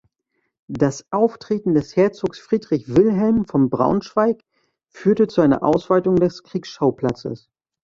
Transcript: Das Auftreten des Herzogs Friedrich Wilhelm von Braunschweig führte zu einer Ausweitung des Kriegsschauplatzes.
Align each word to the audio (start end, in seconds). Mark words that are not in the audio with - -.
Das 0.67 1.05
Auftreten 1.11 1.75
des 1.75 1.95
Herzogs 1.95 2.39
Friedrich 2.39 2.87
Wilhelm 2.95 3.45
von 3.45 3.69
Braunschweig 3.69 4.43
führte 4.87 5.27
zu 5.27 5.41
einer 5.41 5.61
Ausweitung 5.63 6.15
des 6.15 6.41
Kriegsschauplatzes. 6.41 7.51